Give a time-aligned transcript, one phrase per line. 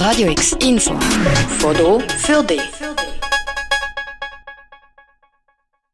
[0.00, 0.98] Radio X Info.
[1.58, 2.62] Foto für dich.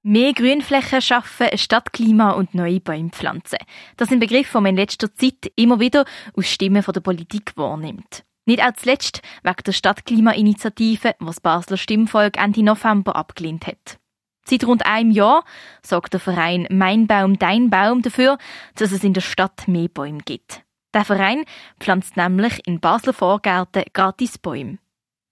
[0.04, 3.58] Mehr Grünflächen schaffen, Stadtklima und neue Bäume pflanzen.
[3.96, 6.04] Das sind Begriffe, die man in letzter Zeit immer wieder
[6.37, 8.22] aus Stimmen der Politik wahrnimmt.
[8.45, 13.98] Nicht auch zuletzt wegen der Stadtklimainitiative, was das Basler Stimmvolk Ende November abgelehnt hat.
[14.45, 15.43] Seit rund einem Jahr
[15.82, 18.38] sorgt der Verein Mein Baum, Dein Baum dafür,
[18.77, 20.62] dass es in der Stadt mehr Bäume gibt.
[20.96, 21.44] Der Verein
[21.78, 24.78] pflanzt nämlich in Basler Vorgärten gratis Bäume.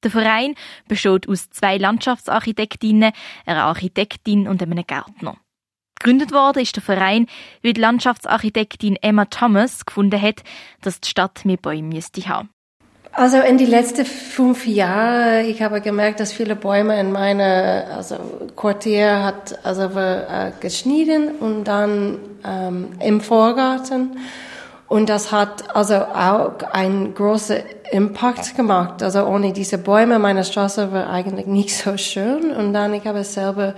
[0.03, 0.57] Der Verein
[0.89, 3.13] besteht aus zwei Landschaftsarchitektinnen,
[3.47, 5.39] einer Architektin und einem Gärtner.
[5.99, 7.29] Gegründet worden ist der Verein,
[7.63, 10.43] weil die Landschaftsarchitektin Emma Thomas gefunden hat,
[10.83, 12.51] dass die Stadt mehr Bäume müsste haben.
[13.13, 18.17] Also in die letzten fünf Jahren, ich habe gemerkt, dass viele Bäume in meinem also
[18.55, 24.19] Quartier hat also äh, geschnitten und dann ähm, im Vorgarten.
[24.89, 27.57] Und das hat also auch einen großen
[27.91, 29.03] Impact gemacht.
[29.03, 32.51] Also ohne diese Bäume, meine Straße war eigentlich nicht so schön.
[32.53, 33.75] Und dann, ich habe selber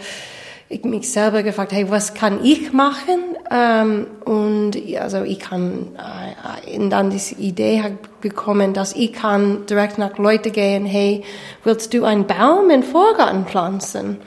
[0.69, 3.37] ich mich selber gefragt, hey, was kann ich machen?
[3.51, 9.99] Ähm, und also ich kann äh, und dann diese Idee bekommen, dass ich kann direkt
[9.99, 11.23] nach Leute gehen, hey,
[11.63, 14.19] willst du einen Baum in Vorgarten pflanzen?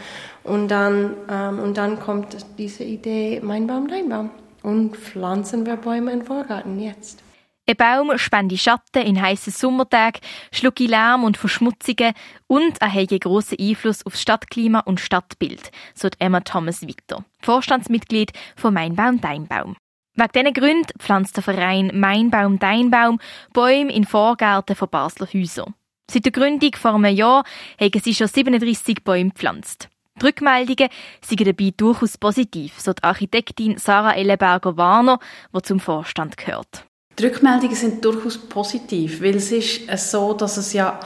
[0.46, 4.30] Und dann ähm, und dann kommt diese Idee, mein Baum, dein Baum.
[4.70, 7.24] Und pflanzen wir Bäume in Vorgarten jetzt.
[7.68, 12.14] Ein Baum spende Schatten in heißen Sommertagen, schlucke Lärm und Verschmutzungen
[12.46, 18.32] und er hat einen grossen Einfluss auf Stadtklima und Stadtbild, so Emma Thomas weiter, Vorstandsmitglied
[18.56, 19.76] von Mein Baum, Dein Baum.
[20.14, 23.20] Wegen diesen Gründen pflanzt der Verein Mein Baum, Dein Baum
[23.54, 25.74] Bäume in Vorgärten von Basler Häusern.
[26.12, 27.44] Seit der Gründung vor einem Jahr
[27.80, 29.90] haben sie schon 37 Bäume gepflanzt.
[30.22, 30.90] Die Rückmeldungen
[31.22, 35.20] sind dabei durchaus positiv, so die Architektin Sarah Ellenberger-Warner,
[35.56, 36.86] die zum Vorstand gehört.
[37.18, 41.00] Die Rückmeldungen sind durchaus positiv, weil es ist so, dass es ja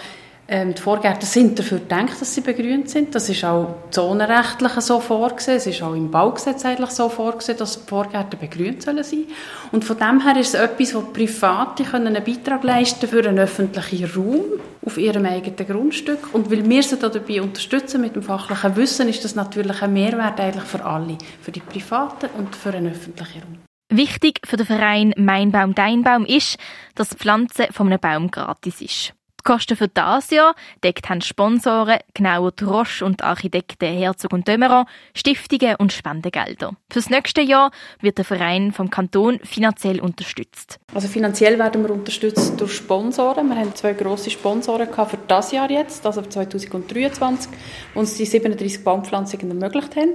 [0.49, 3.15] die Vorgärten sind dafür gedacht, dass sie begrünt sind.
[3.15, 5.57] Das ist auch zonenrechtlich so vorgesehen.
[5.57, 9.23] Es ist auch im Baugesetz eigentlich so vorgesehen, dass die Vorgärten begrünt sollen sein.
[9.71, 13.39] Und von dem her ist es etwas, wo Private können einen Beitrag leisten für einen
[13.39, 14.43] öffentlichen Raum
[14.85, 16.33] auf ihrem eigenen Grundstück.
[16.33, 20.41] Und weil wir sie dabei unterstützen mit dem fachlichen Wissen, ist das natürlich ein Mehrwert
[20.41, 23.59] eigentlich für alle, für die Privaten und für einen öffentlichen Raum.
[23.89, 26.57] Wichtig für den Verein Mein Baum, Dein Baum ist,
[26.95, 29.13] dass die Pflanze von einem Baum gratis ist.
[29.45, 30.55] Die Kosten für das Jahr
[30.85, 36.77] deckt haben Sponsoren, genauer die Roche und Architekten Herzog und Dömerer, Stiftungen und Spendengelder.
[36.89, 40.79] Fürs nächste Jahr wird der Verein vom Kanton finanziell unterstützt.
[40.93, 43.49] Also finanziell werden wir unterstützt durch Sponsoren.
[43.49, 47.51] Wir haben zwei grosse Sponsoren für das Jahr jetzt, also 2023,
[47.93, 50.13] die uns die 37 Baumpflanzungen ermöglicht haben.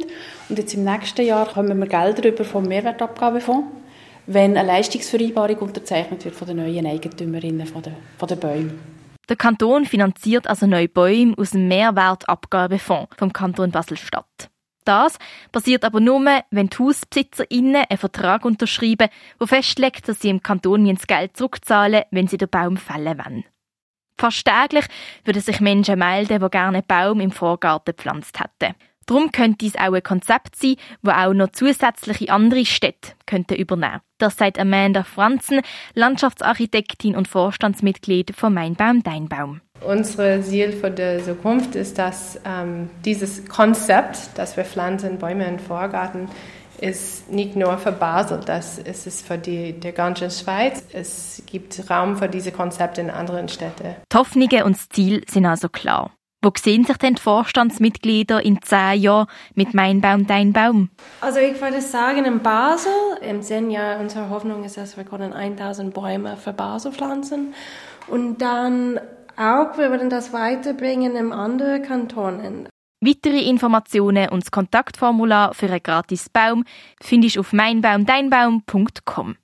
[0.49, 3.69] Und jetzt im nächsten Jahr kommen wir Gelder über vom Mehrwertabgabefonds
[4.31, 8.72] wenn eine Leistungsvereinbarung unterzeichnet wird von den neuen Eigentümerinnen von der, von der Bäume.
[9.28, 14.50] Der Kanton finanziert also neue Bäume aus dem Mehrwertabgabefonds vom Kanton Basel-Stadt.
[14.84, 15.19] Das
[15.53, 20.89] passiert aber nur, wenn die HausbesitzerInnen einen Vertrag unterschreiben, der festlegt, dass sie im Kanton
[20.94, 23.44] das Geld zurückzahlen wenn sie den Baum fällen wollen.
[24.16, 24.87] Fast täglich
[25.25, 28.75] würden sich Menschen melden, die gerne einen Baum im Vorgarten gepflanzt hätten.
[29.08, 34.00] Darum könnte es auch ein Konzept sein, wo auch noch zusätzliche andere Städte könnten übernehmen.
[34.19, 35.62] Das sagt Amanda Franzen,
[35.94, 39.62] Landschaftsarchitektin und Vorstandsmitglied von Mein Baum, Dein Baum.
[39.80, 45.58] Unser Ziel für die Zukunft ist, dass ähm, dieses Konzept, dass wir pflanzen Bäume im
[45.58, 46.28] Vorgarten,
[46.78, 50.84] ist nicht nur für Basel, das ist es für die, die ganze Schweiz.
[50.92, 53.97] Es gibt Raum für diese Konzepte in anderen Städten.
[54.12, 56.12] Die Hoffnungen und das Ziel sind also klar.
[56.41, 60.88] Wo sehen sich denn die Vorstandsmitglieder in zehn Jahren mit Mein Baum, Dein Baum?
[61.21, 65.32] Also ich würde sagen, in Basel, im zehn Jahren, unsere Hoffnung ist, dass wir können
[65.32, 67.54] 1000 Bäume für Basel pflanzen.
[68.06, 69.00] Und dann
[69.37, 72.69] auch, wir werden das weiterbringen in andere Kantonen.
[73.00, 76.65] Weitere Informationen und das Kontaktformular für einen gratis Baum
[77.00, 79.37] findest du auf meinbaumdeinbaum.com.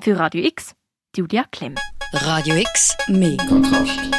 [0.00, 0.74] Für Radio X,
[1.14, 1.74] Julia Klemm.
[2.12, 4.10] Radio X, mehr Kontrast.